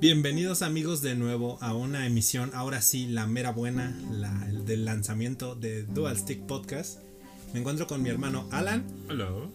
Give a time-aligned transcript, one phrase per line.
[0.00, 4.84] Bienvenidos amigos de nuevo a una emisión, ahora sí, la mera buena, la, el del
[4.84, 7.00] lanzamiento de Dual Stick Podcast.
[7.52, 8.86] Me encuentro con mi hermano Alan.
[9.10, 9.50] Hello.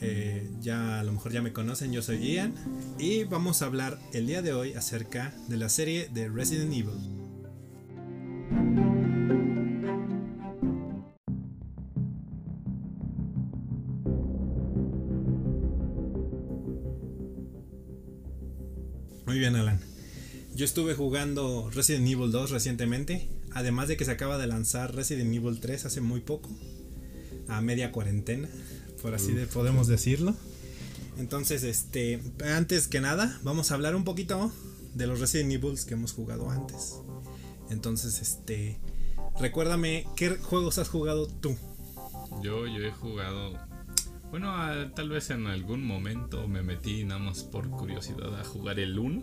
[0.00, 2.52] Eh, ya a lo mejor ya me conocen, yo soy Ian.
[2.98, 7.15] Y vamos a hablar el día de hoy acerca de la serie de Resident Evil.
[19.26, 19.80] Muy bien, Alan.
[20.54, 25.34] Yo estuve jugando Resident Evil 2 recientemente, además de que se acaba de lanzar Resident
[25.34, 26.48] Evil 3 hace muy poco,
[27.48, 28.48] a media cuarentena,
[29.02, 30.36] por así de, podemos decirlo.
[31.18, 34.52] Entonces, este, antes que nada, vamos a hablar un poquito
[34.94, 36.94] de los Resident Evils que hemos jugado antes.
[37.68, 38.78] Entonces, este,
[39.40, 41.56] recuérdame qué juegos has jugado tú.
[42.42, 43.58] Yo, yo he jugado.
[44.38, 48.78] Bueno, a- tal vez en algún momento me metí nada más por curiosidad a jugar
[48.78, 49.22] el 1,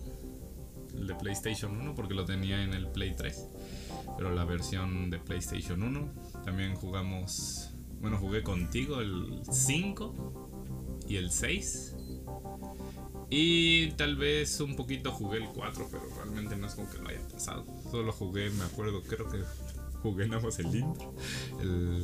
[0.98, 3.48] el de PlayStation 1, porque lo tenía en el Play 3.
[4.18, 6.12] Pero la versión de PlayStation 1.
[6.44, 7.76] También jugamos.
[8.02, 10.50] Bueno, jugué contigo el 5
[11.08, 11.96] y el 6.
[13.30, 17.10] Y tal vez un poquito jugué el 4, pero realmente no es como que lo
[17.10, 17.68] haya pasado.
[17.92, 19.44] Solo jugué, me acuerdo, creo que
[20.02, 21.14] jugué nada más el intro.
[21.62, 22.04] El,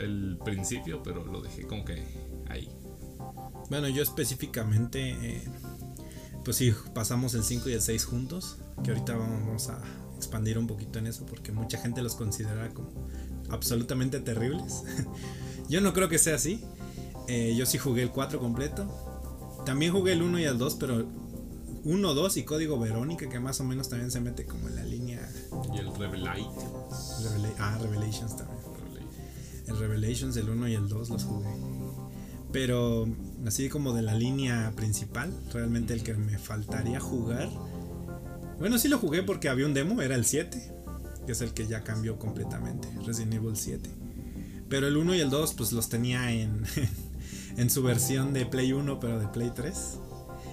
[0.00, 2.02] el principio, pero lo dejé como que
[2.48, 2.68] ahí.
[3.68, 5.44] Bueno, yo específicamente, eh,
[6.44, 9.80] pues sí, pasamos el 5 y el 6 juntos, que ahorita vamos a
[10.16, 12.90] expandir un poquito en eso, porque mucha gente los considera como
[13.50, 14.82] absolutamente terribles.
[15.68, 16.64] yo no creo que sea así.
[17.28, 18.86] Eh, yo sí jugué el 4 completo.
[19.64, 21.06] También jugué el 1 y el 2, pero
[21.84, 24.84] 1, 2 y código Verónica, que más o menos también se mete como en la
[24.84, 25.30] línea
[25.74, 26.48] Y el Revelite.
[27.22, 28.49] Revela- ah, Revelations también.
[29.70, 31.48] El Revelations, el 1 y el 2 los jugué.
[32.52, 33.08] Pero
[33.46, 37.48] así como de la línea principal, realmente el que me faltaría jugar.
[38.58, 40.72] Bueno, sí lo jugué porque había un demo, era el 7,
[41.24, 43.88] que es el que ya cambió completamente, Resident Evil 7.
[44.68, 46.64] Pero el 1 y el 2 pues los tenía en,
[47.56, 49.98] en su versión de Play 1, pero de Play 3.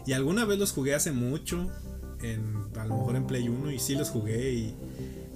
[0.06, 1.69] Y alguna vez los jugué hace mucho,
[2.22, 4.75] en, a lo mejor en Play 1, y sí los jugué y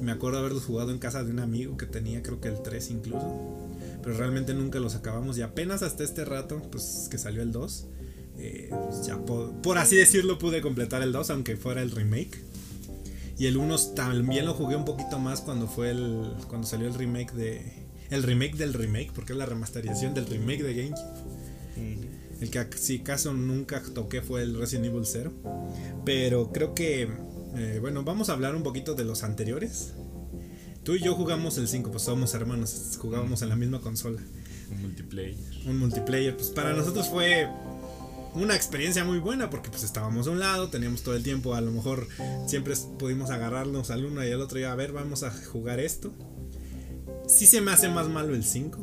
[0.01, 2.89] me acuerdo haberlos jugado en casa de un amigo que tenía creo que el 3
[2.91, 3.67] incluso.
[4.03, 7.87] Pero realmente nunca los acabamos y apenas hasta este rato, pues que salió el 2.
[8.37, 12.39] eh, pues, ya po- por así decirlo pude completar el 2 aunque fuera el remake.
[13.37, 16.93] Y el 1 también lo jugué un poquito más cuando fue el cuando salió el
[16.95, 17.61] remake de
[18.09, 21.21] el remake del remake, porque es la remasterización del remake de GameCube.
[22.41, 25.31] El que si caso nunca toqué fue el Resident Evil 0.
[26.05, 27.07] Pero creo que,
[27.55, 29.93] eh, bueno, vamos a hablar un poquito de los anteriores.
[30.83, 34.19] Tú y yo jugamos el 5, pues somos hermanos, jugábamos en la misma consola.
[34.71, 35.35] Un multiplayer.
[35.65, 37.47] Un multiplayer, pues para nosotros fue
[38.33, 41.61] una experiencia muy buena porque pues estábamos a un lado, teníamos todo el tiempo, a
[41.61, 42.07] lo mejor
[42.47, 46.13] siempre pudimos agarrarnos al uno y al otro y a ver, vamos a jugar esto.
[47.27, 48.79] Sí se me hace más malo el 5.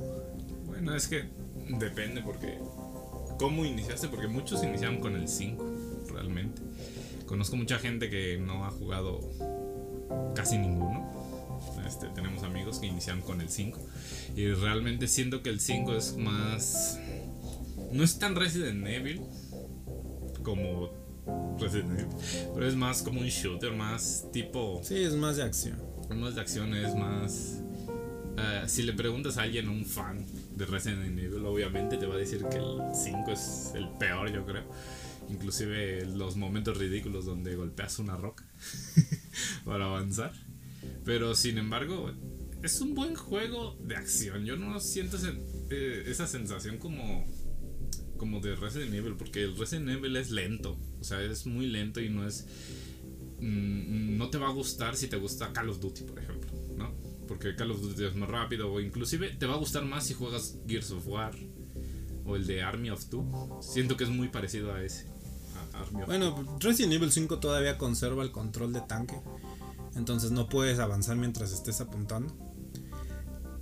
[0.66, 1.24] Bueno, es que
[1.78, 2.58] depende porque.
[3.38, 4.08] ¿Cómo iniciaste?
[4.08, 5.64] Porque muchos iniciaron con el 5,
[6.12, 6.60] realmente.
[7.28, 9.20] Conozco mucha gente que no ha jugado
[10.34, 11.06] casi ninguno.
[11.86, 13.78] Este, tenemos amigos que iniciaron con el 5.
[14.34, 16.98] Y realmente siento que el 5 es más.
[17.92, 19.20] No es tan Resident Evil
[20.42, 20.90] como
[21.58, 22.06] Resident Evil,
[22.54, 24.80] pero es más como un shooter, más tipo.
[24.82, 25.78] Sí, es más de acción.
[26.14, 27.62] más de acción, es más.
[28.38, 30.24] eh, si le preguntas a alguien, un fan
[30.56, 34.46] de Resident Evil, obviamente te va a decir que el 5 es el peor, yo
[34.46, 34.64] creo.
[35.30, 38.44] Inclusive los momentos ridículos donde golpeas una roca
[39.64, 40.32] para avanzar.
[41.04, 42.12] Pero sin embargo,
[42.62, 44.44] es un buen juego de acción.
[44.44, 45.16] Yo no siento
[45.70, 47.26] eh, esa sensación como,
[48.16, 50.78] como de Resident Evil, porque el Resident Evil es lento.
[51.00, 52.46] O sea, es muy lento y no es
[53.40, 56.94] mm, no te va a gustar si te gusta Call of Duty, por ejemplo, ¿no?
[57.26, 60.14] Porque Call of Duty es más rápido o inclusive te va a gustar más si
[60.14, 61.34] juegas Gears of War
[62.24, 63.60] o el de Army of Two.
[63.62, 65.06] Siento que es muy parecido a ese.
[66.06, 69.20] Bueno, Resident Evil 5 todavía conserva el control de tanque.
[69.96, 72.34] Entonces no puedes avanzar mientras estés apuntando.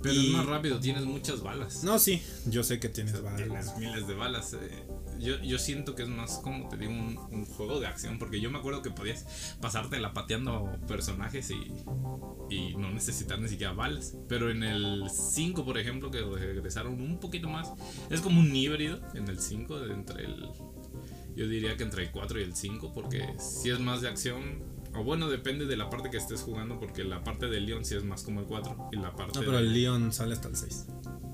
[0.01, 1.83] Pero y- es más rápido, tienes muchas balas.
[1.83, 3.77] No, sí, yo sé que tienes Tienes balas.
[3.79, 4.53] miles de balas.
[4.53, 4.85] eh.
[5.19, 8.19] Yo, yo siento que es más como te digo un, un juego de acción.
[8.19, 11.73] Porque yo me acuerdo que podías pasártela pateando personajes y,
[12.55, 14.15] y no necesitar ni siquiera balas.
[14.29, 17.69] Pero en el 5, por ejemplo, que regresaron un poquito más,
[18.11, 20.47] es como un híbrido en el 5 de entre el.
[21.37, 24.75] Yo diría que entre el 4 y el 5, porque si es más de acción.
[24.95, 27.93] O bueno, depende de la parte que estés jugando, porque la parte de Leon sí
[27.95, 30.47] es más como el 4 y la parte No, pero de- el Leon sale hasta
[30.47, 30.87] el 6.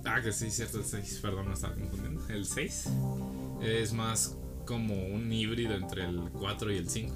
[0.03, 2.27] Ah, que sí, cierto, el 6, perdón, me estaba confundiendo.
[2.27, 2.89] El 6
[3.61, 4.35] es más
[4.65, 7.15] como un híbrido entre el 4 y el 5.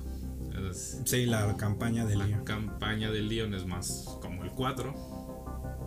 [0.72, 2.46] Es- Sí, la campaña de la Leon.
[2.46, 4.96] campaña de Leon es más como el 4,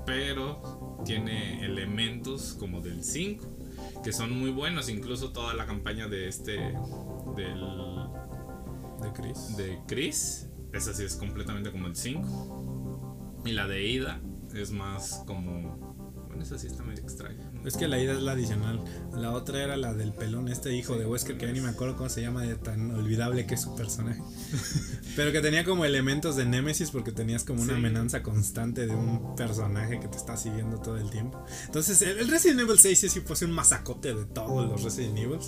[0.07, 3.45] pero tiene elementos como del 5,
[4.03, 4.89] que son muy buenos.
[4.89, 6.53] Incluso toda la campaña de este,
[7.37, 7.61] del,
[9.01, 9.57] De Chris.
[9.57, 13.43] de Chris, esa sí es completamente como el 5.
[13.45, 14.21] Y la de Ida
[14.55, 15.90] es más como.
[16.41, 17.51] Esa sí está medio extraña.
[17.53, 17.67] ¿no?
[17.69, 18.83] Es que la ida es la adicional.
[19.15, 21.97] La otra era la del pelón, este hijo de Wesker, que ya ni me acuerdo
[21.97, 24.21] cómo se llama, de tan olvidable que es su personaje.
[25.17, 27.79] Pero que tenía como elementos de Nemesis porque tenías como una Sí.
[27.79, 31.43] amenaza constante de un personaje que te está siguiendo todo el tiempo.
[31.67, 35.39] Entonces, el Resident Evil 6 sí, sí fue un masacote de todos los Resident Evil.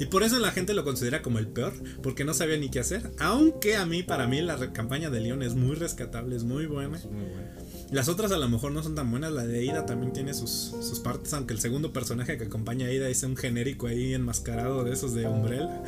[0.00, 1.72] Y por eso la gente lo considera como el peor,
[2.02, 3.12] porque no sabía ni qué hacer.
[3.18, 6.96] Aunque a mí, para mí, la campaña de Leon es muy rescatable, es muy buena.
[6.96, 7.48] Es muy bueno.
[7.92, 9.32] Las otras a lo mejor no son tan buenas.
[9.32, 10.50] La de Ida también tiene sus,
[10.80, 11.34] sus partes.
[11.34, 15.12] Aunque el segundo personaje que acompaña a Ida es un genérico ahí enmascarado de esos
[15.12, 15.82] de Umbrella.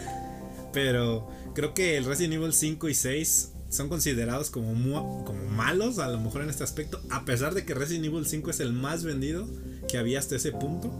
[0.74, 6.08] Pero creo que el Resident Evil 5 y 6 son considerados como, como malos, a
[6.08, 7.00] lo mejor en este aspecto.
[7.10, 9.48] A pesar de que Resident Evil 5 es el más vendido
[9.88, 10.92] que había hasta ese punto.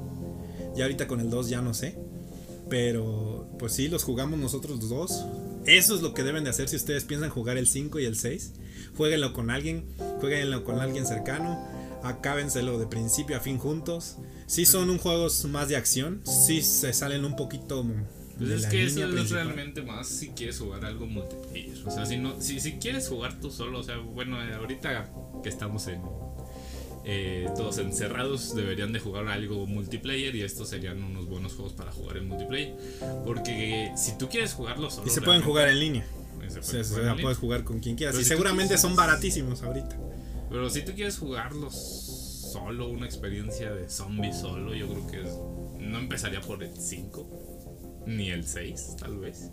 [0.74, 1.98] Y ahorita con el 2 ya no sé.
[2.70, 5.24] Pero pues sí, los jugamos nosotros los dos.
[5.66, 8.16] Eso es lo que deben de hacer si ustedes piensan jugar el 5 y el
[8.16, 8.52] 6.
[8.96, 9.84] Jueguenlo con alguien,
[10.20, 11.66] jueguenlo con alguien cercano.
[12.02, 14.16] Acábenselo de principio a fin juntos.
[14.46, 17.82] Si son un juegos más de acción, si se salen un poquito
[18.36, 19.44] Pues de es la que eso línea es principal.
[19.46, 21.78] realmente más si quieres jugar algo multiplayer.
[21.86, 25.10] O sea, si no, si, si quieres jugar tú solo, o sea, bueno, eh, ahorita
[25.42, 26.02] que estamos en
[27.04, 31.92] eh, todos encerrados, deberían de jugar algo multiplayer y estos serían unos buenos juegos para
[31.92, 32.74] jugar en multiplayer.
[33.24, 36.06] Porque si tú quieres jugarlo solo, Y se pueden jugar en línea.
[36.48, 37.22] se puede se jugar en la línea.
[37.24, 38.14] puedes jugar con quien quieras.
[38.14, 39.96] Pero y si seguramente quieres- son baratísimos ahorita.
[40.50, 41.74] Pero si tú quieres jugarlos
[42.52, 45.36] solo, una experiencia de zombie solo, yo creo que es-
[45.80, 47.28] no empezaría por el 5,
[48.06, 49.50] ni el 6, tal vez.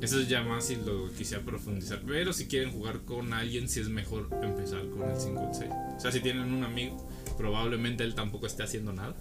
[0.00, 2.02] Eso es ya más si lo quisiera profundizar.
[2.06, 5.54] Pero si quieren jugar con alguien, sí es mejor empezar con el 5 o el
[5.54, 5.70] 6.
[5.96, 9.16] O sea, si tienen un amigo, probablemente él tampoco esté haciendo nada.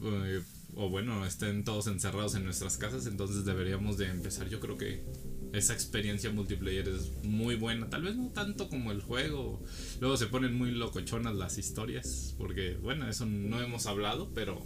[0.00, 0.42] Eh,
[0.74, 4.48] o bueno, estén todos encerrados en nuestras casas, entonces deberíamos de empezar.
[4.48, 5.04] Yo creo que
[5.52, 7.90] esa experiencia multiplayer es muy buena.
[7.90, 9.62] Tal vez no tanto como el juego.
[10.00, 12.34] Luego se ponen muy locochonas las historias.
[12.38, 14.62] Porque, bueno, eso no hemos hablado, pero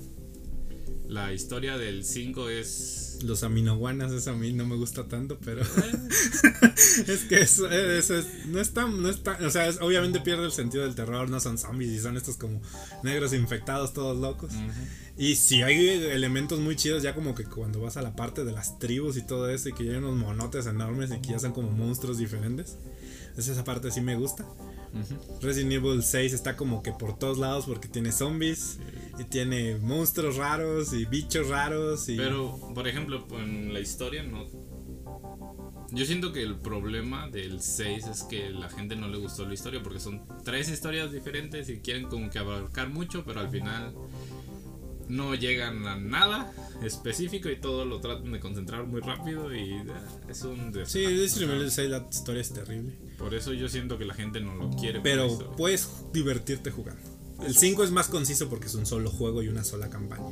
[1.08, 3.18] la historia del 5 es...
[3.24, 5.62] Los aminoguanas, eso a mí no me gusta tanto, pero.
[7.06, 9.00] es que eso, eso es- no es tan.
[9.00, 11.90] No es tan- o sea, es- obviamente pierde el sentido del terror, no son zombies
[11.92, 12.60] y son estos como
[13.04, 14.52] negros infectados, todos locos.
[15.16, 18.50] Y si hay elementos muy chidos, ya como que cuando vas a la parte de
[18.52, 21.38] las tribus y todo eso, y que ya hay unos monotes enormes y que ya
[21.38, 22.76] son como monstruos diferentes.
[23.36, 24.44] Es esa parte sí me gusta.
[25.40, 28.78] Resident Evil 6 está como que por todos lados porque tiene zombies
[29.18, 34.46] y tiene monstruos raros y bichos raros y Pero, por ejemplo, en la historia no...
[35.90, 39.52] Yo siento que el problema del 6 es que la gente no le gustó la
[39.52, 43.92] historia porque son tres historias diferentes y quieren como que abarcar mucho, pero al final
[45.08, 46.50] no llegan a nada
[46.82, 49.84] específico y todo lo tratan de concentrar muy rápido y eh,
[50.30, 51.16] es un Sí, desastre.
[51.18, 52.98] Resident Evil 6 la historia es terrible.
[53.18, 55.00] Por eso yo siento que la gente no lo quiere.
[55.00, 55.28] Pero
[55.58, 57.02] puedes divertirte jugando.
[57.46, 60.24] El 5 es más conciso porque es un solo juego y una sola campaña.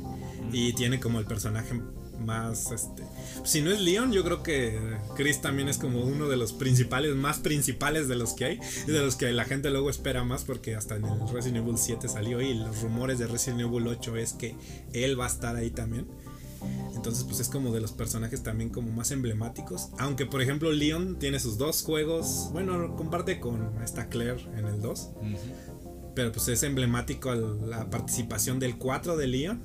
[0.51, 1.81] Y tiene como el personaje
[2.21, 3.03] más este.
[3.43, 4.79] Si no es Leon, yo creo que
[5.15, 8.59] Chris también es como uno de los principales, más principales de los que hay.
[8.87, 11.77] Y de los que la gente luego espera más porque hasta en el Resident Evil
[11.77, 14.55] 7 salió y los rumores de Resident Evil 8 es que
[14.93, 16.07] él va a estar ahí también.
[16.95, 19.89] Entonces, pues es como de los personajes también como más emblemáticos.
[19.97, 22.49] Aunque, por ejemplo, Leon tiene sus dos juegos.
[22.51, 24.99] Bueno, comparte con esta Claire en el 2.
[25.15, 25.37] Ujú.
[26.15, 29.61] Pero pues es emblemático el- la participación del 4 de Leon.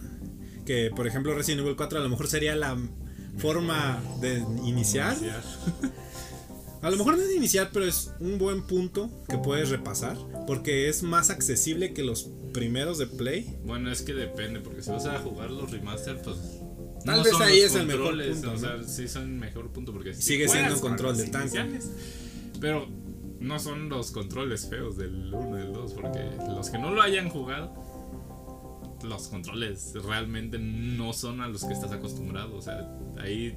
[0.65, 2.77] Que, por ejemplo, Resident Evil 4 a lo mejor sería la
[3.39, 5.17] forma de iniciar.
[6.83, 10.17] A lo mejor no es de iniciar, pero es un buen punto que puedes repasar.
[10.47, 13.57] Porque es más accesible que los primeros de Play.
[13.65, 16.37] Bueno, es que depende, porque si vas a jugar los remaster, pues.
[17.05, 18.59] Tal vez son ahí es el mejor punto, O ¿no?
[18.59, 21.79] sea, sí son mejor punto porque Sigue siendo un control con de tanque.
[22.61, 22.87] Pero
[23.41, 27.03] no son los controles feos del 1 y del 2, porque los que no lo
[27.03, 27.73] hayan jugado,
[29.05, 32.57] los controles realmente no son a los que estás acostumbrado.
[32.57, 32.89] O sea,
[33.21, 33.57] ahí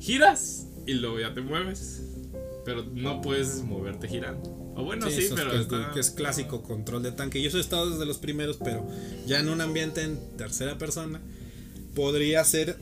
[0.00, 2.02] giras y luego ya te mueves,
[2.64, 4.50] pero no puedes moverte girando.
[4.76, 7.38] O bueno, sí, es pero que, está- que es clásico control de tanque.
[7.38, 8.86] Y eso he estado desde los primeros, pero
[9.26, 11.20] ya en un ambiente en tercera persona
[11.94, 12.78] podría ser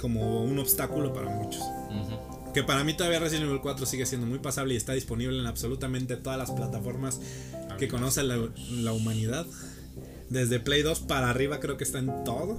[0.00, 1.62] como un obstáculo para muchos.
[1.62, 2.29] Ujú.
[2.54, 5.46] Que para mí todavía Resident Evil 4 sigue siendo muy pasable y está disponible en
[5.46, 7.20] absolutamente todas las plataformas
[7.78, 8.38] que conoce la,
[8.70, 9.46] la humanidad.
[10.28, 12.58] Desde Play 2 para arriba creo que está en todo.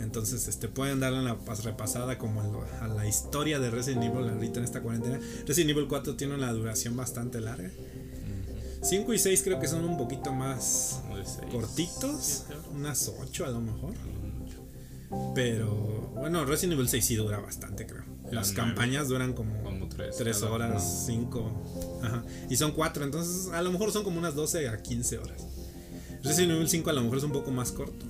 [0.00, 4.64] Entonces, este, pueden darle una repasada como a la historia de Resident Evil ahorita en
[4.64, 5.20] esta cuarentena.
[5.46, 7.70] Resident Evil 4 tiene una duración bastante larga.
[8.82, 11.02] 5 y 6 creo que son un poquito más
[11.52, 12.44] cortitos,
[12.74, 13.92] unas 8 a lo mejor.
[15.34, 18.04] Pero bueno, Resident Evil 6 sí dura bastante, creo.
[18.30, 21.98] Las campañas duran como, 3, horas, 5.
[22.48, 25.46] Y son 4, entonces a lo mejor son como unas 12 a 15 horas.
[26.22, 28.06] Resident Evil 5 a lo mejor es un poco más corto.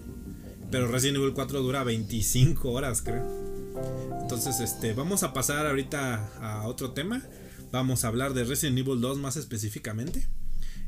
[0.70, 3.24] Pero Resident Evil 4 dura 25 horas, creo.
[4.20, 7.22] Entonces, este, vamos a pasar ahorita a otro tema.
[7.72, 10.26] Vamos a hablar de Resident Evil 2 más específicamente.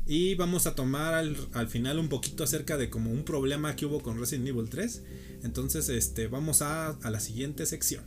[0.05, 4.01] Y vamos a tomar al, final un poquito acerca de como un problema que hubo
[4.01, 5.01] con Resident Evil 3.
[5.43, 8.03] Entonces, este, vamos a, a la siguiente sección.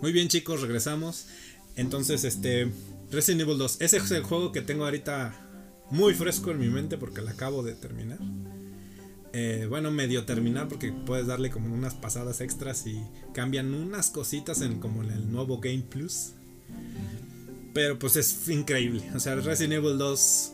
[0.00, 1.26] Muy bien chicos, regresamos.
[1.76, 2.70] Entonces, este,
[3.10, 3.80] Resident Evil 2.
[3.80, 5.34] Ese es el juego que tengo ahorita
[5.90, 8.18] muy fresco en mi mente porque lo acabo de terminar.
[9.36, 14.60] Eh, bueno, medio terminar porque puedes darle como unas pasadas extras y cambian unas cositas
[14.60, 16.34] en como en el nuevo Game Plus.
[17.72, 19.02] Pero pues es increíble.
[19.12, 20.52] O sea, Resident Evil 2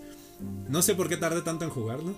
[0.70, 2.14] no sé por qué tardé tanto en jugarlo.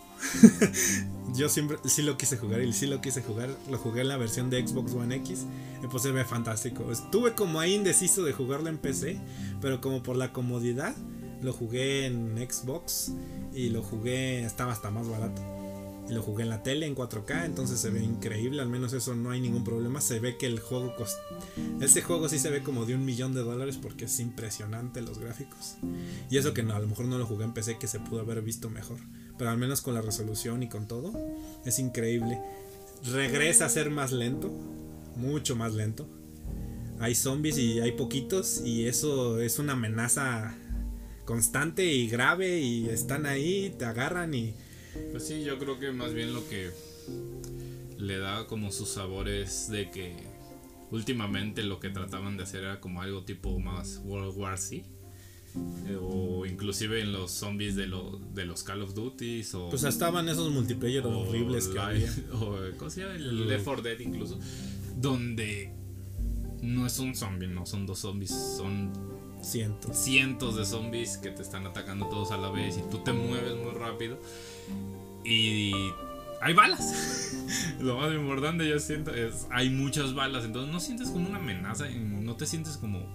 [1.34, 3.50] Yo siempre sí lo quise jugar y sí lo quise jugar.
[3.68, 5.44] Lo jugué en la versión de Xbox One X.
[5.82, 6.92] Y pues se ve fantástico.
[6.92, 9.18] Estuve como ahí indeciso de jugarlo en PC.
[9.60, 10.94] Pero como por la comodidad,
[11.40, 13.10] lo jugué en Xbox.
[13.52, 15.61] Y lo jugué, estaba hasta más barato
[16.08, 19.30] lo jugué en la tele en 4K, entonces se ve increíble, al menos eso no
[19.30, 21.18] hay ningún problema, se ve que el juego cost...
[21.80, 25.18] Este juego sí se ve como de un millón de dólares porque es impresionante los
[25.18, 25.76] gráficos.
[26.30, 28.20] Y eso que no, a lo mejor no lo jugué en PC que se pudo
[28.20, 28.98] haber visto mejor,
[29.38, 31.12] pero al menos con la resolución y con todo,
[31.64, 32.40] es increíble.
[33.12, 34.48] Regresa a ser más lento,
[35.16, 36.08] mucho más lento.
[36.98, 40.54] Hay zombies y hay poquitos y eso es una amenaza
[41.24, 44.54] constante y grave y están ahí, te agarran y
[45.10, 46.70] pues sí, yo creo que más bien lo que
[47.98, 50.14] le da como sus sabores de que
[50.90, 54.84] últimamente lo que trataban de hacer era como algo tipo más World War Z.
[55.86, 59.84] Eh, o inclusive en los zombies de, lo, de los Call of Duty o pues
[59.84, 63.16] estaban esos multiplayer horribles que había o ¿cómo se llama?
[63.16, 64.38] el Left 4 Dead incluso
[64.96, 65.74] donde
[66.62, 68.92] no es un zombie no son dos zombies son
[69.42, 73.12] cientos cientos de zombies que te están atacando todos a la vez y tú te
[73.12, 74.18] mueves muy rápido
[75.24, 75.72] y
[76.40, 77.34] hay balas.
[77.80, 81.88] Lo más importante yo siento es hay muchas balas, entonces no sientes como una amenaza,
[81.88, 83.06] no te sientes como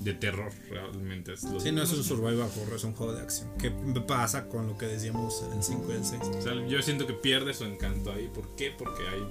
[0.00, 1.36] de terror realmente.
[1.36, 3.48] sí, no es un survival horror, es un juego de acción.
[3.58, 3.70] ¿Qué
[4.06, 6.22] pasa con lo que decíamos en el 5 y el 6?
[6.68, 8.30] yo siento que pierde su encanto ahí.
[8.32, 8.72] ¿Por qué?
[8.76, 9.22] Porque hay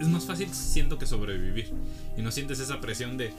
[0.00, 1.72] es más fácil siento que sobrevivir
[2.16, 3.32] y no sientes esa presión de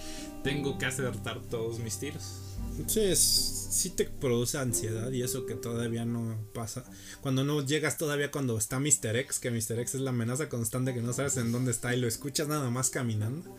[0.44, 2.43] tengo que acertar todos mis tiros.
[2.88, 6.86] Sí, sí te produce ansiedad y eso que todavía no pasa.
[7.22, 9.16] Cuando no llegas todavía cuando está Mr.
[9.16, 9.80] X, que Mr.
[9.80, 12.70] X es la amenaza constante que no sabes en dónde está y lo escuchas nada
[12.70, 13.56] más caminando.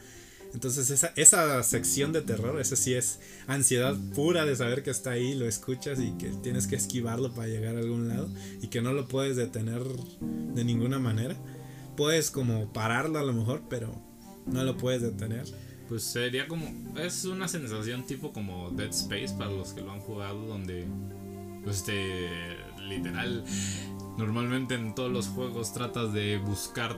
[0.53, 3.19] Entonces esa, esa sección de terror, esa sí es
[3.49, 7.49] ansiedad pura de saber que está ahí, lo escuchas y que tienes que esquivarlo para
[7.49, 8.31] llegar a algún lado
[8.63, 11.37] y que no lo puedes detener de ninguna manera.
[11.97, 14.01] Puedes como pararlo a lo mejor, pero
[14.47, 15.45] no lo puedes detener.
[15.95, 16.67] Pues sería como.
[16.97, 20.89] Es una sensación tipo como Dead Space para los que lo han jugado, donde.
[21.63, 22.57] Pues este.
[22.83, 23.45] Literal.
[24.19, 26.97] Normalmente en todos los juegos tratas de buscar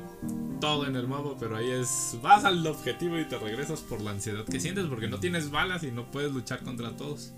[0.62, 2.16] todo en el mapa, pero ahí es.
[2.22, 5.82] Vas al objetivo y te regresas por la ansiedad que sientes porque no tienes balas
[5.82, 7.34] y no puedes luchar contra todos.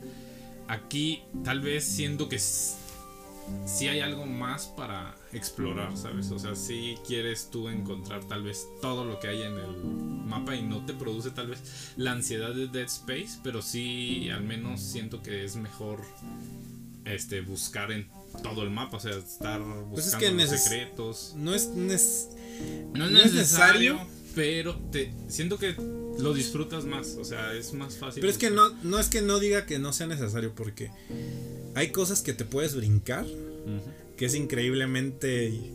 [0.68, 6.30] Aquí, tal vez siendo que si hay algo más para explorar, ¿sabes?
[6.30, 10.56] O sea, si quieres tú encontrar tal vez todo lo que hay en el mapa
[10.56, 14.80] y no te produce tal vez la ansiedad de Dead Space, pero sí al menos
[14.80, 16.02] siento que es mejor
[17.04, 18.08] este buscar en
[18.42, 21.35] todo el mapa, o sea, estar pues buscando secretos.
[21.37, 22.28] No es, no es,
[22.94, 23.99] necesario,
[24.35, 25.75] pero te siento que
[26.18, 28.20] lo disfrutas más, o sea, es más fácil.
[28.20, 30.90] Pero es que no no es que no diga que no sea necesario porque
[31.75, 33.26] hay cosas que te puedes brincar,
[34.18, 35.72] que es increíblemente...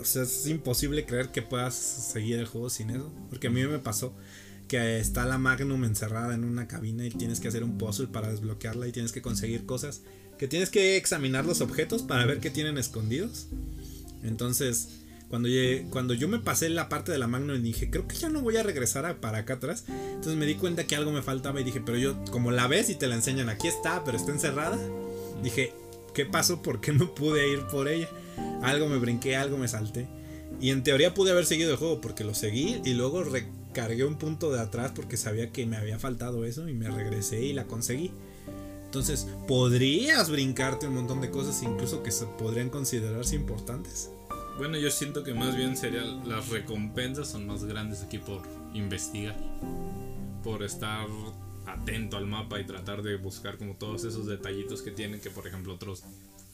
[0.00, 3.12] o sea, es imposible creer que puedas seguir el juego sin eso.
[3.28, 4.14] Porque a mí me pasó
[4.68, 8.30] que está la Magnum encerrada en una cabina y tienes que hacer un puzzle para
[8.30, 10.02] desbloquearla y tienes que conseguir cosas.
[10.38, 13.48] Que tienes que examinar los objetos para ver qué tienen escondidos.
[14.22, 15.48] Entonces, cuando,
[15.90, 18.42] cuando yo me pasé la parte de la Magnum y dije, creo que ya no
[18.42, 19.86] voy a regresar para acá atrás.
[19.88, 22.90] Entonces me di cuenta que algo me faltaba y dije, pero yo, como la ves
[22.90, 24.78] y te la enseñan, aquí está, pero está encerrada.
[25.42, 25.72] Dije,
[26.12, 26.62] ¿qué pasó?
[26.62, 28.08] ¿Por qué no pude ir por ella?
[28.62, 30.08] Algo me brinqué, algo me salté.
[30.60, 33.24] Y en teoría pude haber seguido el juego porque lo seguí y luego
[33.72, 37.42] cargué un punto de atrás porque sabía que me había faltado eso y me regresé
[37.42, 38.12] y la conseguí.
[38.84, 44.10] Entonces, podrías brincarte un montón de cosas incluso que se podrían considerarse importantes.
[44.58, 48.42] Bueno, yo siento que más bien serían las recompensas son más grandes aquí por
[48.74, 49.36] investigar,
[50.42, 51.06] por estar
[51.72, 55.46] atento al mapa y tratar de buscar como todos esos detallitos que tienen que por
[55.46, 56.04] ejemplo otros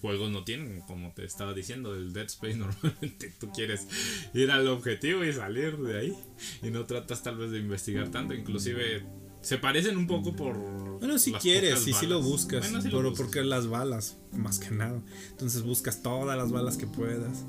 [0.01, 3.87] juegos no tienen, como te estaba diciendo, el Dead Space normalmente tú quieres
[4.35, 6.17] ir al objetivo y salir de ahí
[6.63, 9.05] y no tratas tal vez de investigar tanto, inclusive
[9.41, 10.57] se parecen un poco por...
[10.99, 15.01] Bueno, si quieres, y si lo buscas, pero porque las balas, más que nada.
[15.31, 17.45] Entonces buscas todas las balas que puedas.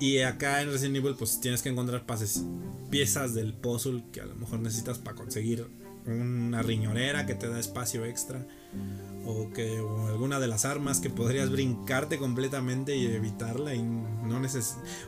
[0.00, 2.44] Y acá en Resident Evil pues tienes que encontrar pases,
[2.90, 5.66] piezas del puzzle que a lo mejor necesitas para conseguir
[6.06, 8.44] una riñonera que te da espacio extra
[9.24, 9.78] o que
[10.08, 14.40] alguna de las armas que podrías brincarte completamente y evitarla y no,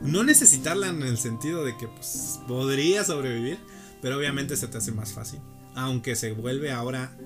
[0.00, 3.58] no necesitarla en el sentido de que pues, podría sobrevivir,
[4.00, 5.40] pero obviamente se te hace más fácil.
[5.74, 7.16] Aunque se vuelve ahora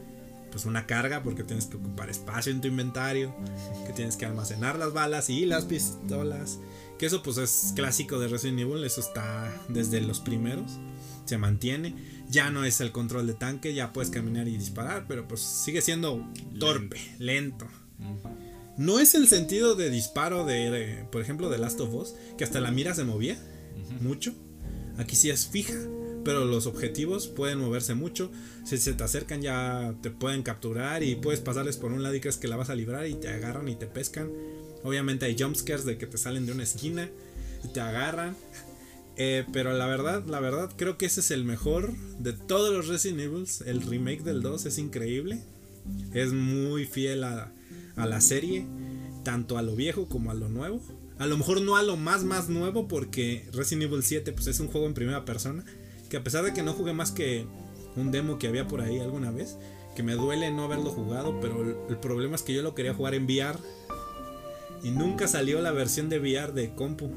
[0.51, 3.35] pues una carga porque tienes que ocupar espacio en tu inventario,
[3.87, 6.59] que tienes que almacenar las balas y las pistolas,
[6.99, 10.79] que eso pues es clásico de Resident Evil, eso está desde los primeros,
[11.29, 11.95] se mantiene
[12.31, 15.81] ya no es el control de tanque, ya puedes caminar y disparar, pero pues sigue
[15.81, 16.27] siendo
[16.59, 17.67] torpe, lento.
[18.77, 22.61] No es el sentido de disparo de, por ejemplo, de Last of Us, que hasta
[22.61, 23.37] la mira se movía
[24.01, 24.35] mucho.
[24.99, 25.75] Aquí sí es fija,
[26.25, 28.31] pero los objetivos pueden moverse mucho.
[28.65, 32.21] Si se te acercan ya te pueden capturar y puedes pasarles por un lado y
[32.21, 34.31] crees que la vas a librar y te agarran y te pescan.
[34.85, 37.09] Obviamente hay jumpscares de que te salen de una esquina
[37.65, 38.37] y te agarran.
[39.21, 42.87] Eh, pero la verdad, la verdad, creo que ese es el mejor de todos los
[42.87, 43.47] Resident Evil.
[43.67, 45.41] El remake del 2 es increíble.
[46.15, 47.53] Es muy fiel a,
[47.97, 48.65] la serie,
[49.25, 50.81] tanto a lo viejo como a lo nuevo.
[51.19, 54.61] A lo mejor no a lo más más nuevo porque Resident Evil 7 pues es
[54.61, 55.65] un juego en primera persona.
[56.09, 57.45] Que a pesar de que no jugué más que
[57.97, 59.57] un demo que había por ahí alguna vez,
[59.97, 62.95] que me duele no haberlo jugado, pero el, el problema es que yo lo quería
[62.95, 63.59] jugar en VR
[64.85, 67.11] y nunca salió la versión de VR de compu.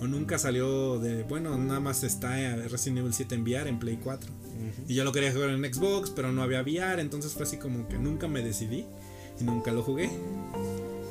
[0.00, 1.24] O nunca salió de.
[1.24, 2.36] Bueno, nada más está
[2.68, 4.30] Resident Evil 7 en VR en Play 4.
[4.86, 7.00] Y yo lo quería jugar en Xbox, pero no había VR.
[7.00, 8.86] Entonces fue así como que nunca me decidí.
[9.40, 10.10] Y nunca lo jugué.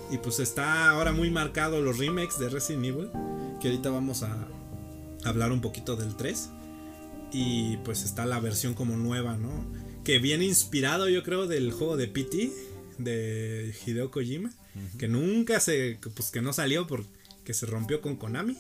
[0.10, 3.10] Y pues está ahora muy marcado los remakes de Resident Evil.
[3.60, 4.48] Que ahorita vamos a
[5.26, 6.50] hablar un poquito del 3.
[7.34, 9.66] Y pues está la versión como nueva, ¿no?
[10.06, 12.52] Que viene inspirado, yo creo, del juego de PT.
[13.00, 14.50] De Hideo Kojima.
[14.98, 16.00] Que nunca se.
[16.16, 18.58] Pues que no salió porque se rompió con Konami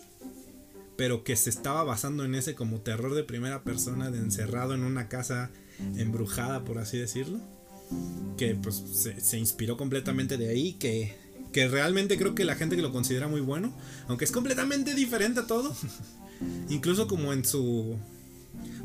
[0.97, 4.83] pero que se estaba basando en ese como terror de primera persona, de encerrado en
[4.83, 5.51] una casa
[5.95, 7.39] embrujada, por así decirlo.
[8.35, 8.83] Que pues
[9.21, 11.15] se, inspiró completamente de ahí, que,
[11.53, 13.73] que realmente creo que la gente que lo considera muy bueno,
[14.07, 15.73] aunque es completamente diferente a todo.
[16.69, 17.95] Incluso como en su...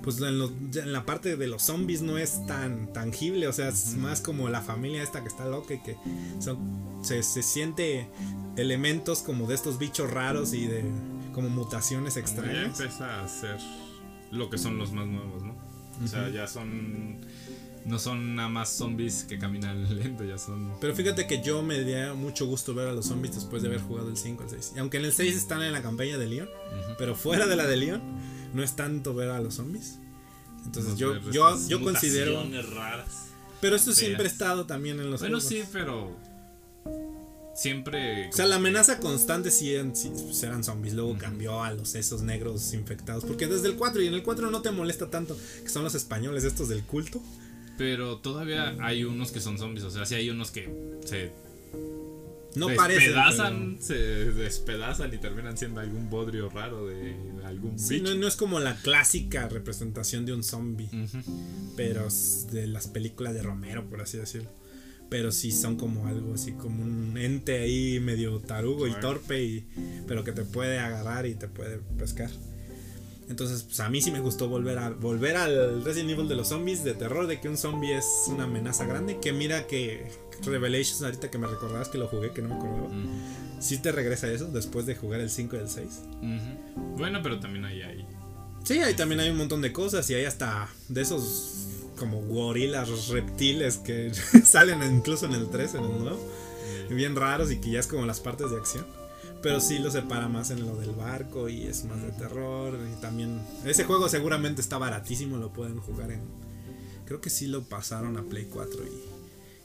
[0.03, 4.21] Pues en, la parte de los zombies no es tan tangible, o sea, es más
[4.21, 5.97] como la familia esta que está loca y que
[7.01, 8.09] se, se siente
[8.57, 10.85] elementos como de estos bichos raros y de
[11.33, 12.55] como mutaciones extrañas.
[12.55, 13.59] Ya empieza a ser
[14.31, 15.55] lo que son los más nuevos, ¿no?
[16.03, 17.21] O sea, ya son.
[17.85, 20.75] No son nada más zombies que caminan lento, ya son.
[20.81, 23.81] Pero fíjate que yo me dio mucho gusto ver a los zombies después de haber
[23.81, 24.73] jugado el 5 al 6.
[24.77, 26.49] Y aunque en el 6 están en la campaña de Leon,
[26.97, 28.01] pero fuera de la de Leon,
[28.55, 29.99] no es tanto ver a los zombies.
[30.65, 32.45] Entonces yo, yo, yo considero.
[32.75, 36.17] Raras, pero esto siempre ha estado también en los Bueno, sí, pero
[37.55, 38.29] siempre.
[38.29, 39.93] O sea, la amenaza constante sí eran,
[40.43, 40.95] eran zombies.
[40.95, 43.25] Luego cambió a los esos negros infectados.
[43.25, 45.37] Porque desde el 4 y en el 4 no te molesta tanto.
[45.63, 47.23] Que son los españoles estos del culto.
[47.79, 49.85] Pero todavía hay unos que son zombies.
[49.85, 50.73] O sea, sí hay unos que
[51.05, 51.33] se.
[52.55, 58.37] No despedazan, se despedazan y terminan siendo algún bodrio raro de algún sí, No, es
[58.37, 60.91] como la clásica representación de un zombie.
[61.77, 62.09] Pero
[62.51, 64.51] de las películas de Romero, por así decirlo
[65.13, 69.69] pero sí son como algo así como un ente ahí medio tarugo y torpe y
[70.09, 72.31] pero que te puede agarrar y te puede pescar.
[73.29, 76.49] Entonces, pues a mí sí me gustó volver a volver al Resident Evil de los
[76.49, 80.11] zombies de terror de que un zombie es una amenaza grande, que mira que
[80.47, 82.89] Revelations ahorita que me recordabas que lo jugué que no me acordaba.
[83.61, 85.87] Sí te regresa eso después de jugar el 5 y el 6.
[86.97, 88.07] Bueno, pero también hay ahí.
[88.65, 91.72] Sí, ahí también hay un montón de cosas y hay hasta de esos
[92.03, 94.13] como gorilas, reptiles que
[94.45, 96.19] salen incluso en el 3, en el nuevo.
[96.91, 98.85] Bien raros y que ya es como las partes de acción.
[99.41, 102.77] Pero sí lo separa más en lo del barco y es más de terror.
[102.93, 103.41] Y también.
[103.65, 106.23] Ese juego seguramente está baratísimo, lo pueden jugar en.
[107.07, 108.83] Creo que sí lo pasaron a Play 4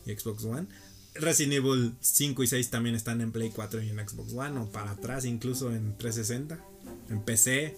[0.05, 0.67] y, y Xbox One.
[1.15, 4.71] Resident Evil 5 y 6 también están en Play 4 y en Xbox One, o
[4.71, 6.63] para atrás, incluso en 360,
[7.09, 7.75] en PC.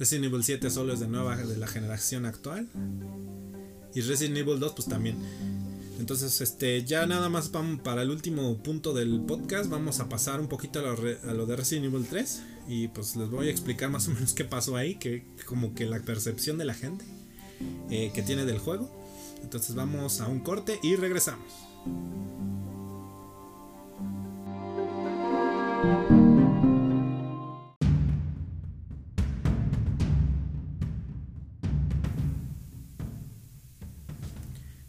[0.00, 2.68] Resident Evil 7 solo es de nueva de la generación actual.
[3.94, 5.16] Y Resident Evil 2 pues también.
[5.98, 7.50] Entonces, este, ya nada más
[7.84, 9.70] para el último punto del podcast.
[9.70, 12.42] Vamos a pasar un poquito a lo, de Resident Evil 3.
[12.68, 14.96] Y pues les voy a explicar más o menos qué pasó ahí.
[14.96, 17.04] Que como que la percepción de la gente
[17.90, 18.90] eh, que tiene del juego.
[19.42, 21.46] Entonces vamos a un corte y regresamos.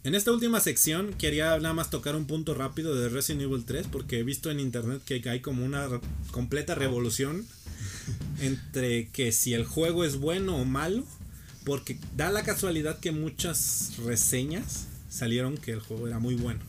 [0.04, 3.86] En esta última sección quería nada más tocar un punto rápido de Resident Evil 3
[3.90, 5.88] porque he visto en internet que hay como una
[6.30, 7.46] completa revolución
[8.38, 11.04] entre que si el juego es bueno o malo
[11.64, 16.60] porque da la casualidad que muchas reseñas salieron que el juego era muy bueno.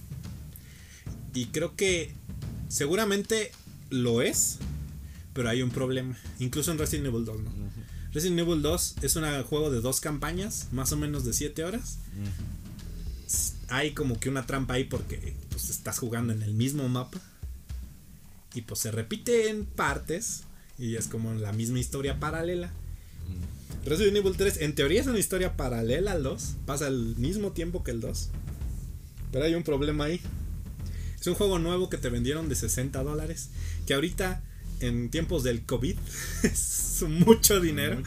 [1.33, 2.13] Y creo que
[2.69, 3.51] seguramente
[3.89, 4.59] lo es,
[5.33, 6.17] pero hay un problema.
[6.39, 7.51] Incluso en Resident Evil 2, ¿no?
[8.13, 11.97] Resident Evil 2 es un juego de dos campañas, más o menos de 7 horas
[13.69, 17.19] hay como que una trampa ahí porque pues, estás jugando en el mismo mapa.
[18.53, 20.43] Y pues se repite en partes.
[20.77, 22.67] Y es como la misma historia paralela.
[22.67, 23.87] Mm.
[23.87, 26.55] Resident Evil 3 en teoría es una historia paralela al 2.
[26.65, 28.29] Pasa al mismo tiempo que el 2.
[29.31, 30.21] Pero hay un problema ahí.
[31.19, 33.49] Es un juego nuevo que te vendieron de 60 dólares.
[33.85, 34.41] Que ahorita
[34.79, 35.95] en tiempos del COVID
[36.43, 38.01] es mucho dinero.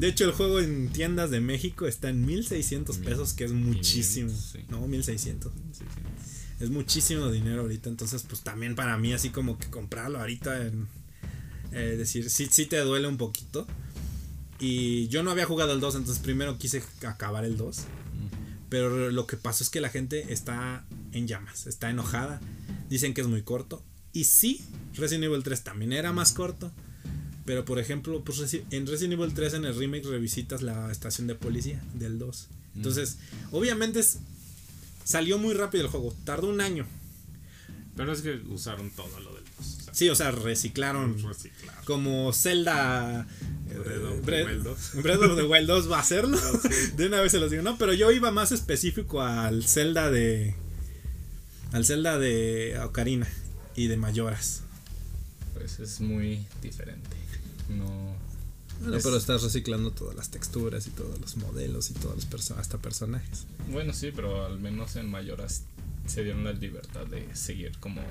[0.00, 4.32] De hecho, el juego en tiendas de México está en 1600 pesos, que es muchísimo.
[4.70, 5.52] No, 1600.
[6.58, 7.90] Es muchísimo dinero ahorita.
[7.90, 10.88] Entonces, pues también para mí, así como que comprarlo ahorita, en,
[11.72, 13.66] eh, decir, sí, sí te duele un poquito.
[14.58, 17.80] Y yo no había jugado el 2, entonces primero quise acabar el 2.
[18.70, 22.40] Pero lo que pasó es que la gente está en llamas, está enojada.
[22.88, 23.82] Dicen que es muy corto.
[24.14, 26.72] Y sí, Resident Evil 3 también era más corto.
[27.44, 31.34] Pero por ejemplo, pues en Resident Evil 3 en el remake revisitas la estación de
[31.34, 32.48] policía del 2.
[32.74, 32.76] Mm.
[32.78, 33.18] Entonces,
[33.50, 34.02] obviamente
[35.04, 36.86] salió muy rápido el juego, tardó un año.
[37.96, 39.88] Pero es que usaron todo lo del 2.
[39.92, 41.16] sí, o sea, reciclaron.
[41.84, 43.26] Como Zelda.
[44.24, 46.38] Breath of the Wild 2 va a hacerlo.
[46.42, 50.10] Ah, de una vez se los digo, no, pero yo iba más específico al Zelda
[50.10, 50.54] de.
[51.72, 53.28] Al Zelda de Ocarina
[53.76, 54.62] y de Mayoras.
[55.54, 57.16] Pues es muy diferente.
[57.70, 58.16] No.
[59.02, 62.78] pero estás reciclando todas las texturas y todos los modelos y todos los personajes hasta
[62.78, 63.46] personajes.
[63.70, 65.64] Bueno, sí, pero al menos en Mayoras
[66.06, 68.02] se dieron la libertad de seguir como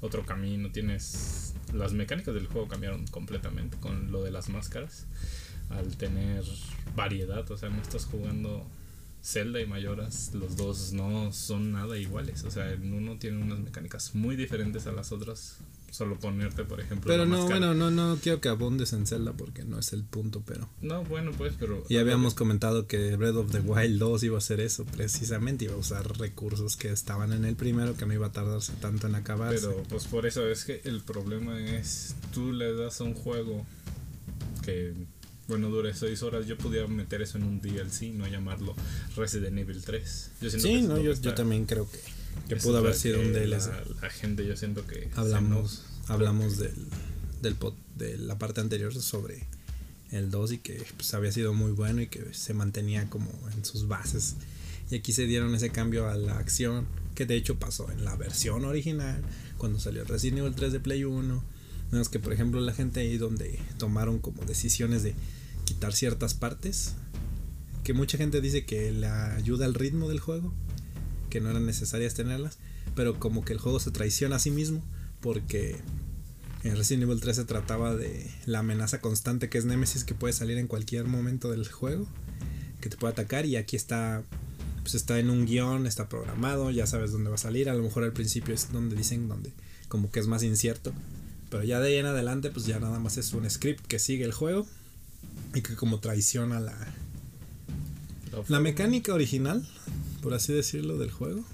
[0.00, 0.70] otro camino.
[0.70, 1.54] Tienes.
[1.72, 5.06] Las mecánicas del juego cambiaron completamente con lo de las máscaras.
[5.68, 6.44] Al tener
[6.96, 8.66] variedad, o sea, no estás jugando
[9.22, 12.44] Zelda y Mayoras, los dos no son nada iguales.
[12.44, 15.58] O sea, en uno tiene unas mecánicas muy diferentes a las otras
[15.90, 17.10] solo ponerte, por ejemplo.
[17.10, 20.42] Pero no, bueno, no, no quiero que abundes en Zelda porque no es el punto,
[20.46, 20.68] pero.
[20.80, 21.84] No, bueno, pues, pero.
[21.88, 25.74] Y habíamos comentado que Breath of the Wild 2 iba a hacer eso, precisamente, iba
[25.74, 29.16] a usar recursos que estaban en el primero, que no iba a tardarse tanto en
[29.16, 29.68] acabarse.
[29.68, 33.66] Pero, pues por eso es que el problema es, tú le das a un juego
[34.62, 34.94] que.
[35.48, 36.46] Bueno, dure 6 horas.
[36.46, 38.76] Yo pudiera meter eso en un DLC, no llamarlo
[39.16, 40.30] Resident Evil 3.
[40.42, 41.98] Yo sí, no, yo, yo también creo que
[42.48, 43.70] que pudo haber sido un DLC.
[44.02, 45.08] La, gente, yo siento que.
[45.14, 46.74] Hablamos, hablamos del,
[47.42, 47.56] del
[47.96, 49.46] de la parte anterior sobre
[50.10, 53.64] el 2 y que pues, había sido muy bueno y que se mantenía como en
[53.64, 54.34] sus bases.
[54.90, 58.16] Y aquí se dieron ese cambio a la acción, que de hecho pasó en la
[58.16, 59.22] versión original,
[59.56, 61.44] cuando salió Resident Evil 3 de Play 1.
[61.92, 65.14] Menos que, por ejemplo, la gente ahí donde tomaron como decisiones de
[65.64, 66.94] quitar ciertas partes,
[67.84, 70.52] que mucha gente dice que le ayuda al ritmo del juego
[71.30, 72.58] que no eran necesarias tenerlas,
[72.94, 74.82] pero como que el juego se traiciona a sí mismo
[75.20, 75.76] porque
[76.62, 80.34] en Resident Evil 3 se trataba de la amenaza constante que es Nemesis que puede
[80.34, 82.06] salir en cualquier momento del juego,
[82.80, 84.22] que te puede atacar y aquí está
[84.82, 87.82] pues está en un guion, está programado, ya sabes dónde va a salir, a lo
[87.82, 89.52] mejor al principio es donde dicen donde
[89.88, 90.92] como que es más incierto,
[91.50, 94.24] pero ya de ahí en adelante pues ya nada más es un script que sigue
[94.24, 94.66] el juego
[95.54, 96.74] y que como traiciona la
[98.48, 99.66] la mecánica original
[100.22, 101.44] por así decirlo, del juego.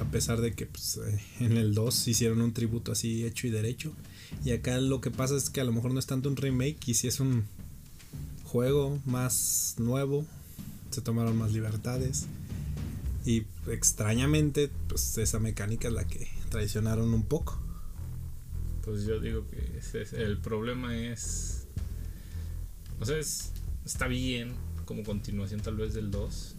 [0.00, 3.50] A pesar de que pues, eh, en el 2 hicieron un tributo así hecho y
[3.50, 3.92] derecho.
[4.44, 6.78] Y acá lo que pasa es que a lo mejor no es tanto un remake
[6.86, 7.44] y si es un
[8.44, 10.24] juego más nuevo.
[10.90, 12.26] Se tomaron más libertades.
[13.24, 17.60] Y extrañamente, pues esa mecánica es la que traicionaron un poco.
[18.84, 19.80] Pues yo digo que
[20.16, 21.66] el problema es.
[22.98, 23.18] O sea,
[23.84, 24.52] está bien
[24.84, 26.56] como continuación tal vez del 2,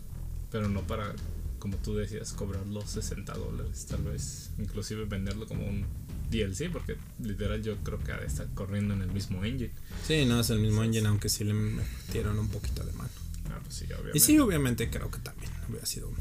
[0.52, 1.14] pero no para
[1.62, 5.86] como tú decías, cobrar los 60 dólares, tal vez, inclusive venderlo como un
[6.32, 9.72] DLC, porque literal yo creo que ha de estar corriendo en el mismo engine.
[10.06, 13.12] Sí, no es el mismo engine, aunque sí le metieron un poquito de mano.
[13.52, 14.18] Ah, pues sí, obviamente.
[14.18, 16.16] Y sí, obviamente creo que también hubiera sido un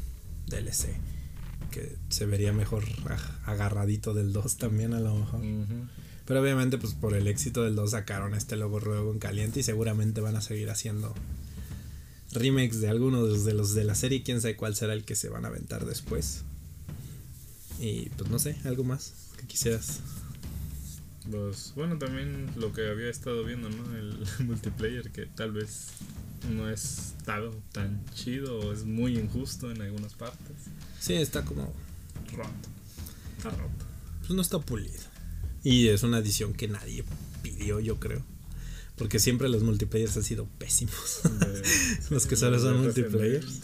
[0.47, 0.95] DLC
[1.71, 2.83] que se vería mejor
[3.45, 5.41] agarradito del 2 también a lo mejor.
[6.25, 9.63] Pero obviamente pues por el éxito del 2 sacaron este logo luego en caliente y
[9.63, 11.15] seguramente van a seguir haciendo
[12.33, 15.29] remakes de algunos de los de la serie, quién sabe cuál será el que se
[15.29, 16.43] van a aventar después.
[17.79, 19.99] Y pues no sé, algo más que quisieras.
[21.29, 23.95] Pues bueno, también lo que había estado viendo, ¿no?
[23.95, 25.87] El multiplayer que tal vez
[26.49, 30.55] no es tan, tan chido o es muy injusto en algunas partes.
[30.99, 31.73] Sí, está como
[32.31, 32.69] roto.
[33.37, 33.85] Está roto.
[34.19, 35.01] Pues no está pulido.
[35.63, 37.03] Y es una edición que nadie
[37.43, 38.23] pidió, yo creo.
[39.01, 41.21] Porque siempre los multiplayers han sido pésimos.
[42.11, 43.61] los que solo son multiplayers.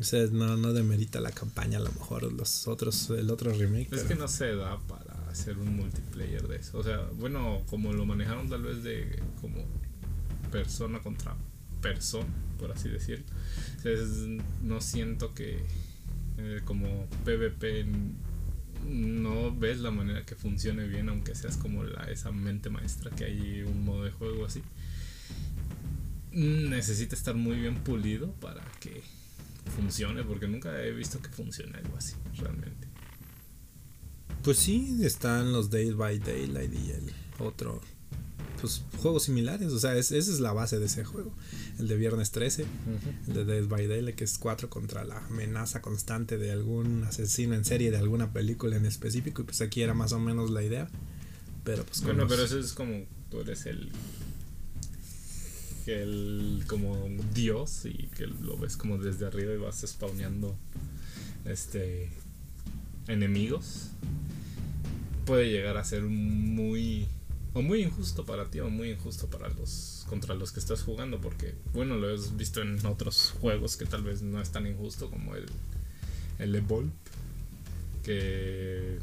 [0.00, 3.92] O sea, no, no demerita la campaña a lo mejor los otros, el otro remake.
[3.92, 6.78] Es que no se da para hacer un multiplayer de eso.
[6.78, 9.62] O sea, bueno, como lo manejaron tal vez de como
[10.50, 11.36] persona contra
[11.82, 13.26] persona, por así decirlo.
[14.62, 15.58] no siento que
[16.38, 17.84] eh, como PvP
[18.86, 23.24] no ves la manera que funcione bien, aunque seas como la, esa mente maestra que
[23.24, 24.62] hay un modo de juego así.
[26.32, 29.02] Necesita estar muy bien pulido para que
[29.76, 32.88] funcione, porque nunca he visto que funcione algo así, realmente.
[34.42, 37.80] Pues sí, están los Day by Daylight y el otro
[38.64, 39.72] pues, juegos similares.
[39.72, 41.32] O sea, esa es la base de ese juego.
[41.78, 42.64] El de Viernes 13,
[43.28, 47.54] el de Dead by Daylight, que es 4 contra la amenaza constante de algún asesino
[47.54, 49.42] en serie de alguna película en específico.
[49.42, 50.88] Y pues aquí era más o menos la idea.
[51.64, 53.90] Pero pues Bueno, pero eso es como tú eres el
[55.86, 56.96] el como
[57.34, 60.56] dios y que lo ves como desde arriba y vas spawneando
[61.44, 62.10] este
[63.06, 63.90] enemigos
[65.26, 67.06] puede llegar a ser muy
[67.54, 71.20] o muy injusto para ti o muy injusto para los contra los que estás jugando
[71.20, 75.08] porque bueno lo has visto en otros juegos que tal vez no es tan injusto
[75.08, 75.46] como el
[76.38, 76.90] el Evolve
[78.02, 78.98] que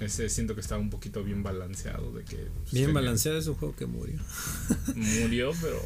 [0.00, 3.54] ese siento que estaba un poquito bien balanceado de que pues, bien balanceado es un
[3.54, 4.18] juego que murió.
[4.94, 5.82] Murió pero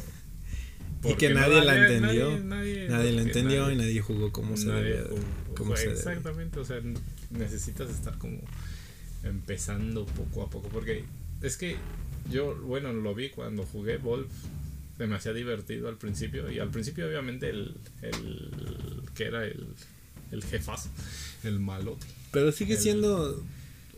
[1.03, 2.39] y que nadie la entendió.
[2.39, 5.09] nadie, la entendió y nadie jugó como se debe
[5.55, 6.81] como exactamente o sea
[7.29, 8.39] necesitas estar como
[9.23, 11.03] empezando poco a poco porque
[11.41, 11.77] es que
[12.31, 14.27] yo, bueno, lo vi cuando jugué Wolf.
[14.97, 16.49] Demasiado divertido al principio.
[16.49, 19.67] Y al principio, obviamente, el, el que era el,
[20.31, 20.89] el jefazo,
[21.43, 22.07] el malote.
[22.31, 23.43] Pero sigue siendo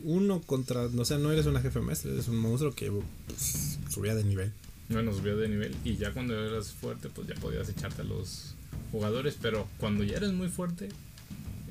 [0.01, 0.85] uno contra.
[0.85, 2.91] O sea, no eres una jefe maestra, eres un monstruo que
[3.27, 4.51] pues, subía de nivel.
[4.89, 5.75] Bueno, subía de nivel.
[5.83, 8.55] Y ya cuando eras fuerte, pues ya podías echarte a los
[8.91, 9.37] jugadores.
[9.39, 10.89] Pero cuando ya eres muy fuerte,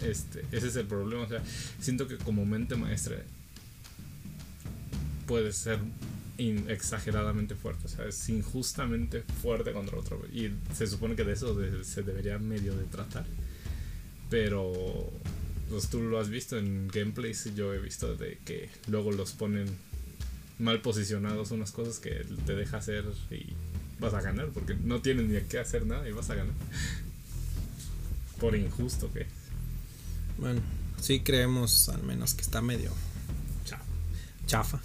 [0.02, 1.24] este, ese es el problema.
[1.24, 1.42] O sea,
[1.80, 3.24] siento que como mente maestra
[5.26, 5.80] puede ser
[6.38, 10.22] exageradamente fuerte, o sea, es injustamente fuerte contra otro.
[10.32, 13.26] Y se supone que de eso se debería medio tratar.
[14.28, 15.10] Pero
[15.70, 19.66] pues tú lo has visto en gameplays, yo he visto de que luego los ponen
[20.58, 23.46] mal posicionados, unas cosas que te deja hacer y
[23.98, 26.54] vas a ganar, porque no tienes ni que hacer nada y vas a ganar.
[28.40, 29.26] Por injusto que.
[30.38, 30.60] Bueno,
[31.00, 32.92] sí creemos al menos que está medio
[34.46, 34.80] chafa,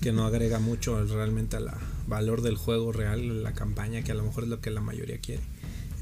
[0.00, 1.70] que no agrega mucho realmente al
[2.06, 5.18] valor del juego real, la campaña, que a lo mejor es lo que la mayoría
[5.18, 5.42] quiere.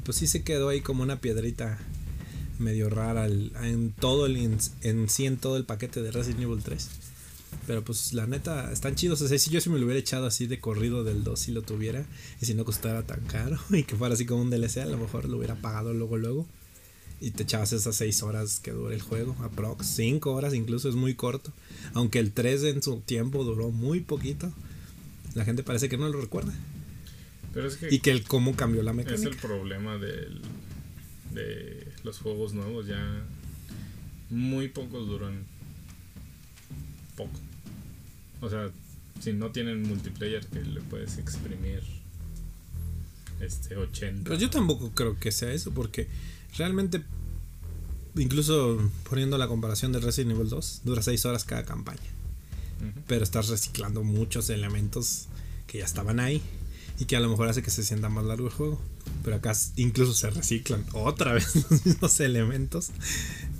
[0.05, 1.79] Pues sí se quedó ahí como una piedrita
[2.59, 4.37] medio rara en todo el
[4.83, 6.89] en sí en todo el paquete de Resident Evil 3.
[7.67, 9.21] Pero pues la neta, están chidos.
[9.23, 11.53] O sea, si yo si me lo hubiera echado así de corrido del 2 si
[11.53, 12.05] lo tuviera,
[12.41, 14.99] y si no costara tan caro, y que fuera así como un DLC, a lo
[14.99, 16.47] mejor lo hubiera pagado luego luego.
[17.21, 20.95] Y te echabas esas 6 horas que dura el juego, aprox 5 horas incluso, es
[20.95, 21.53] muy corto.
[21.93, 24.51] Aunque el 3 en su tiempo duró muy poquito,
[25.35, 26.55] la gente parece que no lo recuerda.
[27.53, 29.29] Pero es y que el cómo cambió la mecánica.
[29.29, 30.41] Es el problema del,
[31.35, 33.25] de los juegos nuevos, ya
[34.31, 35.45] muy pocos duran
[37.17, 37.39] poco.
[38.41, 38.71] O sea,
[39.21, 41.83] si no tienen multiplayer que le puedes exprimir
[43.41, 44.25] este 80.
[44.25, 46.09] Pero yo tampoco creo que sea eso porque
[46.57, 47.03] realmente
[48.17, 52.01] incluso poniendo la comparación de Resident Evil 2, dura 6 horas cada campaña.
[53.07, 55.27] Pero estás reciclando muchos elementos
[55.67, 56.41] que ya estaban ahí
[56.99, 58.81] y que a lo mejor hace que se sienta más largo el juego.
[59.23, 62.89] Pero acá incluso se reciclan otra vez los mismos elementos,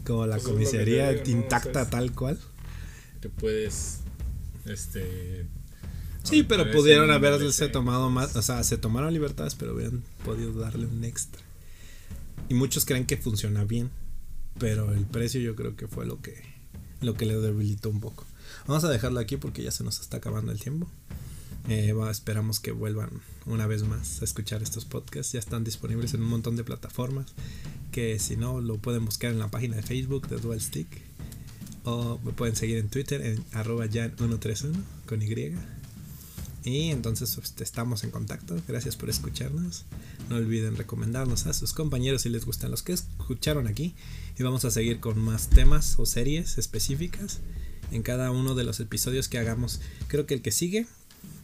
[0.07, 2.39] como la pues comisaría intacta tal cual.
[3.21, 3.99] Te puedes,
[4.65, 5.47] este...
[6.23, 10.87] Sí, pero pudieron haberse tomado más, o sea, se tomaron libertades, pero hubieran podido darle
[10.87, 11.43] un extra.
[12.51, 13.91] Y muchos creen que funciona bien.
[14.59, 16.43] Pero el precio yo creo que fue lo que,
[17.01, 18.27] lo que le debilitó un poco.
[18.67, 20.89] Vamos a dejarlo aquí porque ya se nos está acabando el tiempo.
[21.69, 23.11] Eh, esperamos que vuelvan
[23.47, 25.33] una vez más a escuchar estos podcasts.
[25.33, 27.33] Ya están disponibles en un montón de plataformas.
[27.93, 30.89] Que si no, lo pueden buscar en la página de Facebook de Dual Stick.
[31.85, 34.75] O me pueden seguir en Twitter en arroba jan131
[35.07, 35.55] con Y.
[36.65, 38.61] Y entonces pues, estamos en contacto.
[38.69, 39.85] Gracias por escucharnos.
[40.29, 43.95] No olviden recomendarnos a sus compañeros si les gustan los que escucharon aquí.
[44.39, 47.41] Y vamos a seguir con más temas o series específicas
[47.91, 49.81] en cada uno de los episodios que hagamos.
[50.09, 50.87] Creo que el que sigue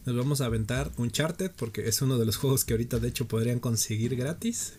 [0.05, 3.27] nos vamos a aventar Uncharted porque es uno de los juegos que ahorita de hecho
[3.27, 4.73] podrían conseguir gratis.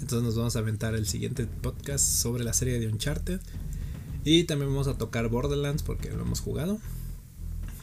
[0.00, 3.40] Entonces nos vamos a aventar el siguiente podcast sobre la serie de Uncharted.
[4.24, 6.80] Y también vamos a tocar Borderlands porque lo hemos jugado.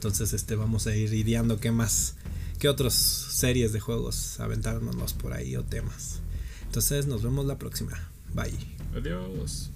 [0.04, 2.16] Entonces este vamos a ir ideando qué más,
[2.60, 6.20] qué otras series de juegos aventárnoslos por ahí o temas.
[6.66, 8.12] Entonces nos vemos la próxima.
[8.34, 8.76] Bye.
[8.94, 9.72] Adiós.